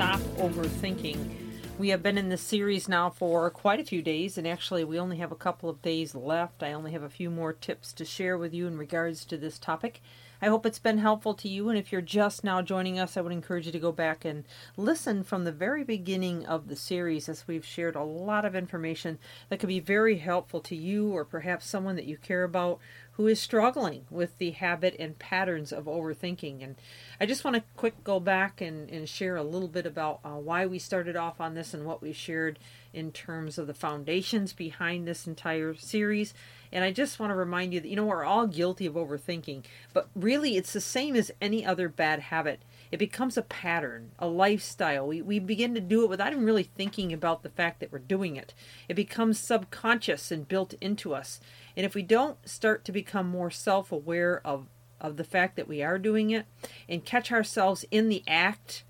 [0.00, 1.30] stop overthinking.
[1.78, 4.98] We have been in this series now for quite a few days, and actually, we
[4.98, 6.62] only have a couple of days left.
[6.62, 9.58] I only have a few more tips to share with you in regards to this
[9.58, 10.00] topic.
[10.40, 13.20] I hope it's been helpful to you, and if you're just now joining us, I
[13.20, 14.44] would encourage you to go back and
[14.74, 19.18] listen from the very beginning of the series as we've shared a lot of information
[19.50, 22.78] that could be very helpful to you or perhaps someone that you care about
[23.20, 26.64] who is struggling with the habit and patterns of overthinking.
[26.64, 26.76] And
[27.20, 30.30] I just want to quick go back and, and share a little bit about uh,
[30.30, 32.58] why we started off on this and what we shared
[32.92, 36.34] in terms of the foundations behind this entire series.
[36.72, 39.64] And I just want to remind you that, you know, we're all guilty of overthinking,
[39.92, 42.62] but really it's the same as any other bad habit.
[42.92, 45.06] It becomes a pattern, a lifestyle.
[45.06, 47.98] We, we begin to do it without even really thinking about the fact that we're
[47.98, 48.54] doing it.
[48.88, 51.40] It becomes subconscious and built into us.
[51.76, 54.66] And if we don't start to become more self aware of,
[55.00, 56.46] of the fact that we are doing it
[56.88, 58.84] and catch ourselves in the act,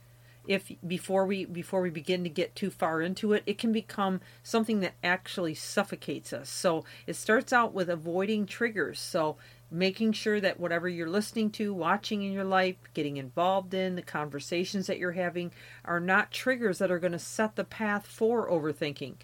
[0.46, 4.20] if before we before we begin to get too far into it it can become
[4.42, 9.36] something that actually suffocates us so it starts out with avoiding triggers so
[9.70, 14.02] making sure that whatever you're listening to watching in your life getting involved in the
[14.02, 15.52] conversations that you're having
[15.84, 19.14] are not triggers that are going to set the path for overthinking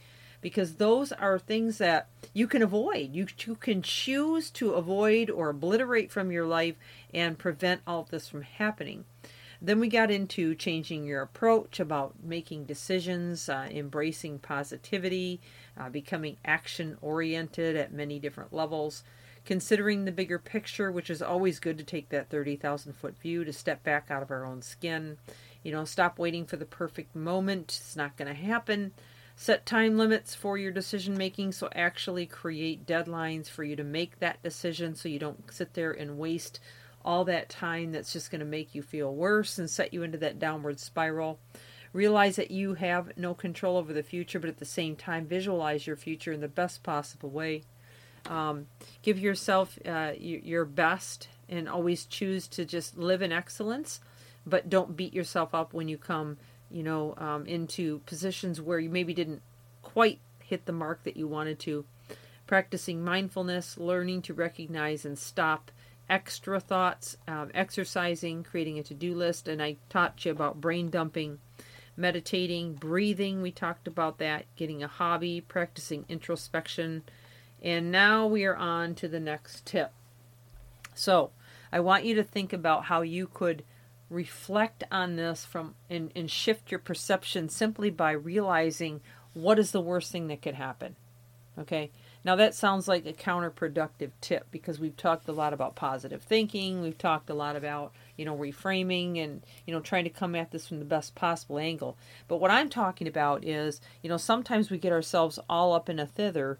[0.40, 3.12] because those are things that you can avoid.
[3.12, 6.76] You, you can choose to avoid or obliterate from your life
[7.12, 9.04] and prevent all of this from happening.
[9.60, 15.40] Then we got into changing your approach about making decisions, uh, embracing positivity,
[15.78, 19.02] uh, becoming action oriented at many different levels,
[19.44, 23.52] considering the bigger picture, which is always good to take that 30,000 foot view to
[23.52, 25.16] step back out of our own skin.
[25.62, 28.92] You know, stop waiting for the perfect moment, it's not going to happen.
[29.38, 34.18] Set time limits for your decision making, so actually create deadlines for you to make
[34.18, 36.58] that decision so you don't sit there and waste
[37.06, 40.18] all that time that's just going to make you feel worse and set you into
[40.18, 41.38] that downward spiral.
[41.92, 45.86] Realize that you have no control over the future, but at the same time, visualize
[45.86, 47.62] your future in the best possible way.
[48.26, 48.66] Um,
[49.02, 54.00] give yourself uh, your best and always choose to just live in excellence,
[54.44, 56.38] but don't beat yourself up when you come
[56.70, 59.42] you know, um, into positions where you maybe didn't
[59.82, 61.84] quite hit the mark that you wanted to.
[62.46, 65.70] Practicing mindfulness, learning to recognize and stop
[66.08, 70.88] extra thoughts, um, exercising, creating a to do list, and I taught you about brain
[70.88, 71.38] dumping,
[71.96, 73.42] meditating, breathing.
[73.42, 77.02] We talked about that, getting a hobby, practicing introspection.
[77.62, 79.92] And now we are on to the next tip.
[80.94, 81.30] So,
[81.72, 83.64] I want you to think about how you could
[84.08, 89.00] reflect on this from and, and shift your perception simply by realizing
[89.34, 90.96] what is the worst thing that could happen.
[91.58, 91.90] Okay.
[92.26, 96.82] Now that sounds like a counterproductive tip because we've talked a lot about positive thinking,
[96.82, 100.50] we've talked a lot about, you know, reframing and, you know, trying to come at
[100.50, 101.96] this from the best possible angle.
[102.26, 106.00] But what I'm talking about is, you know, sometimes we get ourselves all up in
[106.00, 106.58] a thither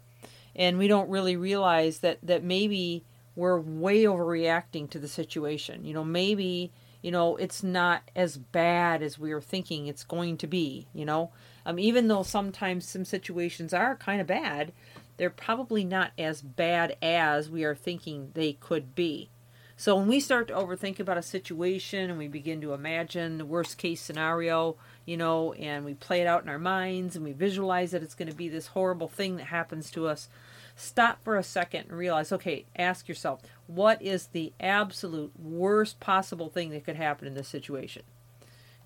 [0.55, 3.03] and we don't really realize that that maybe
[3.35, 5.83] we're way overreacting to the situation.
[5.83, 10.37] You know, maybe you know, it's not as bad as we are thinking it's going
[10.37, 11.31] to be, you know.
[11.65, 14.71] Um, even though sometimes some situations are kind of bad,
[15.17, 19.29] they're probably not as bad as we are thinking they could be.
[19.79, 23.45] So when we start to overthink about a situation and we begin to imagine the
[23.45, 27.31] worst case scenario, you know, and we play it out in our minds and we
[27.31, 30.29] visualize that it's going to be this horrible thing that happens to us,
[30.75, 36.49] stop for a second and realize okay, ask yourself, what is the absolute worst possible
[36.49, 38.01] thing that could happen in this situation?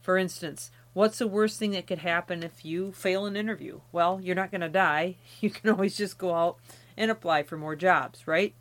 [0.02, 3.82] For instance, what's the worst thing that could happen if you fail an interview?
[3.92, 5.16] Well, you're not going to die.
[5.42, 6.58] You can always just go out
[6.96, 8.54] and apply for more jobs, right?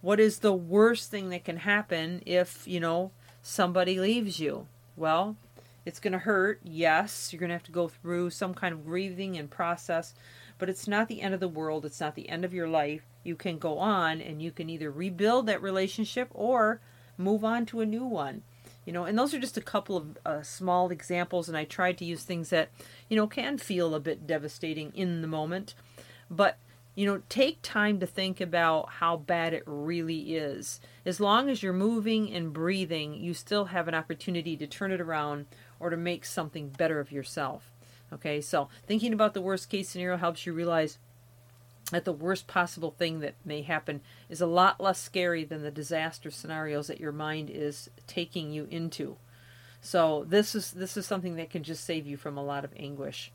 [0.00, 3.12] What is the worst thing that can happen if, you know,
[3.42, 4.66] somebody leaves you?
[4.96, 5.36] Well,
[5.84, 6.60] it's going to hurt.
[6.64, 10.14] Yes, you're going to have to go through some kind of grieving and process,
[10.58, 11.84] but it's not the end of the world.
[11.84, 13.02] It's not the end of your life.
[13.22, 16.80] You can go on and you can either rebuild that relationship or
[17.16, 18.42] move on to a new one.
[18.88, 21.98] You know, and those are just a couple of uh, small examples, and I tried
[21.98, 22.70] to use things that,
[23.10, 25.74] you know, can feel a bit devastating in the moment.
[26.30, 26.56] But,
[26.94, 30.80] you know, take time to think about how bad it really is.
[31.04, 35.02] As long as you're moving and breathing, you still have an opportunity to turn it
[35.02, 35.44] around
[35.78, 37.70] or to make something better of yourself.
[38.10, 40.96] Okay, so thinking about the worst case scenario helps you realize
[41.90, 45.70] that the worst possible thing that may happen is a lot less scary than the
[45.70, 49.16] disaster scenarios that your mind is taking you into.
[49.80, 52.72] So this is this is something that can just save you from a lot of
[52.76, 53.32] anguish.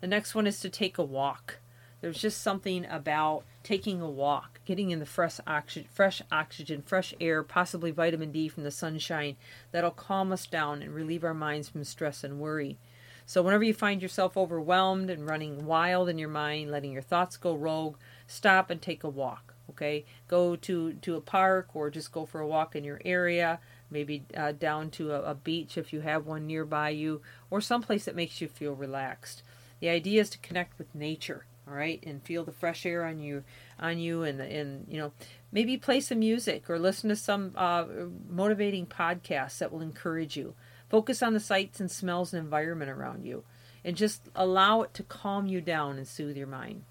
[0.00, 1.58] The next one is to take a walk.
[2.00, 7.14] There's just something about taking a walk, getting in the fresh oxygen, fresh oxygen, fresh
[7.18, 9.36] air, possibly vitamin D from the sunshine
[9.72, 12.76] that'll calm us down and relieve our minds from stress and worry.
[13.26, 17.36] So whenever you find yourself overwhelmed and running wild in your mind, letting your thoughts
[17.36, 19.54] go rogue, stop and take a walk.
[19.70, 23.60] Okay, go to to a park or just go for a walk in your area.
[23.90, 28.04] Maybe uh, down to a, a beach if you have one nearby you, or someplace
[28.04, 29.42] that makes you feel relaxed.
[29.80, 33.18] The idea is to connect with nature, all right, and feel the fresh air on
[33.18, 33.42] you,
[33.78, 35.12] on you, and and you know,
[35.50, 37.86] maybe play some music or listen to some uh,
[38.28, 40.54] motivating podcasts that will encourage you.
[40.88, 43.44] Focus on the sights and smells and environment around you,
[43.84, 46.84] and just allow it to calm you down and soothe your mind.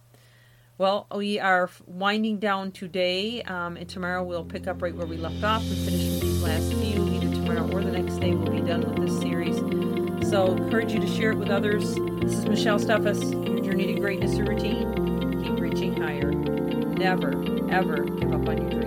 [0.77, 5.17] Well, we are winding down today, um, and tomorrow we'll pick up right where we
[5.17, 7.07] left off and finish with these last few.
[7.09, 9.57] Either tomorrow or the next day, we'll be done with this series.
[10.29, 11.93] So, encourage you to share it with others.
[12.21, 15.43] This is Michelle Steffes, your journey to greatness and routine.
[15.43, 16.31] Keep reaching higher.
[16.31, 17.31] Never,
[17.69, 18.82] ever give up on your